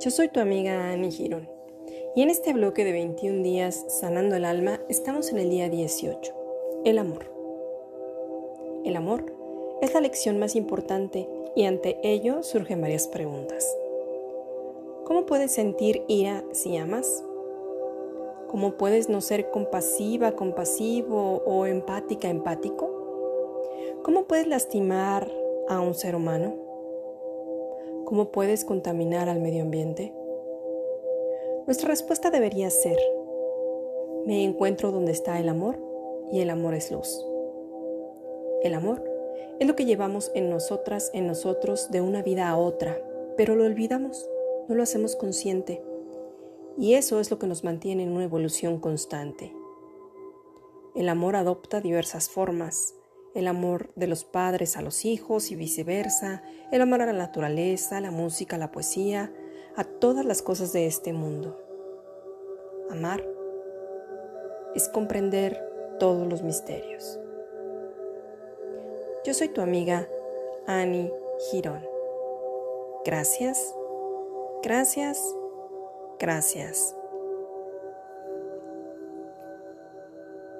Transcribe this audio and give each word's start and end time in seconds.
Yo 0.00 0.10
soy 0.10 0.28
tu 0.28 0.40
amiga 0.40 0.92
Annie 0.92 1.10
Girón 1.10 1.46
y 2.16 2.22
en 2.22 2.30
este 2.30 2.54
bloque 2.54 2.86
de 2.86 2.92
21 2.92 3.42
días 3.42 3.84
sanando 4.00 4.34
el 4.34 4.46
alma 4.46 4.80
estamos 4.88 5.30
en 5.30 5.36
el 5.36 5.50
día 5.50 5.68
18, 5.68 6.32
el 6.86 6.98
amor. 6.98 7.30
El 8.86 8.96
amor 8.96 9.26
es 9.82 9.92
la 9.92 10.00
lección 10.00 10.38
más 10.38 10.56
importante 10.56 11.28
y 11.54 11.66
ante 11.66 11.98
ello 12.02 12.42
surgen 12.42 12.80
varias 12.80 13.08
preguntas. 13.08 13.76
¿Cómo 15.04 15.26
puedes 15.26 15.52
sentir 15.52 16.02
ira 16.08 16.44
si 16.52 16.78
amas? 16.78 17.22
¿Cómo 18.48 18.78
puedes 18.78 19.10
no 19.10 19.20
ser 19.20 19.50
compasiva, 19.50 20.32
compasivo 20.32 21.42
o 21.44 21.66
empática, 21.66 22.30
empático? 22.30 22.90
¿Cómo 24.02 24.24
puedes 24.24 24.46
lastimar 24.46 25.30
a 25.68 25.80
un 25.80 25.92
ser 25.92 26.16
humano? 26.16 26.69
¿Cómo 28.10 28.32
puedes 28.32 28.64
contaminar 28.64 29.28
al 29.28 29.38
medio 29.40 29.62
ambiente? 29.62 30.12
Nuestra 31.66 31.90
respuesta 31.90 32.32
debería 32.32 32.68
ser, 32.68 32.98
me 34.26 34.42
encuentro 34.42 34.90
donde 34.90 35.12
está 35.12 35.38
el 35.38 35.48
amor 35.48 35.78
y 36.32 36.40
el 36.40 36.50
amor 36.50 36.74
es 36.74 36.90
luz. 36.90 37.24
El 38.64 38.74
amor 38.74 39.04
es 39.60 39.68
lo 39.68 39.76
que 39.76 39.84
llevamos 39.84 40.32
en 40.34 40.50
nosotras, 40.50 41.12
en 41.14 41.28
nosotros, 41.28 41.92
de 41.92 42.00
una 42.00 42.20
vida 42.20 42.48
a 42.48 42.56
otra, 42.56 43.00
pero 43.36 43.54
lo 43.54 43.62
olvidamos, 43.62 44.28
no 44.66 44.74
lo 44.74 44.82
hacemos 44.82 45.14
consciente. 45.14 45.80
Y 46.76 46.94
eso 46.94 47.20
es 47.20 47.30
lo 47.30 47.38
que 47.38 47.46
nos 47.46 47.62
mantiene 47.62 48.02
en 48.02 48.10
una 48.10 48.24
evolución 48.24 48.80
constante. 48.80 49.54
El 50.96 51.08
amor 51.08 51.36
adopta 51.36 51.80
diversas 51.80 52.28
formas, 52.28 52.96
el 53.34 53.46
amor 53.46 53.92
de 53.94 54.06
los 54.06 54.24
padres 54.24 54.76
a 54.76 54.82
los 54.82 55.04
hijos 55.04 55.50
y 55.50 55.56
viceversa, 55.56 56.42
el 56.72 56.80
amor 56.80 57.02
a 57.02 57.06
la 57.06 57.12
naturaleza, 57.12 58.00
la 58.00 58.10
música, 58.10 58.56
a 58.56 58.58
la 58.58 58.72
poesía, 58.72 59.32
a 59.76 59.84
todas 59.84 60.24
las 60.24 60.42
cosas 60.42 60.72
de 60.72 60.86
este 60.86 61.12
mundo. 61.12 61.58
Amar 62.90 63.24
es 64.74 64.88
comprender 64.88 65.62
todos 65.98 66.26
los 66.26 66.42
misterios. 66.42 67.18
Yo 69.24 69.34
soy 69.34 69.48
tu 69.48 69.60
amiga 69.60 70.08
Annie 70.66 71.12
Girón. 71.50 71.86
Gracias, 73.04 73.74
gracias, 74.62 75.22
gracias. 76.18 76.99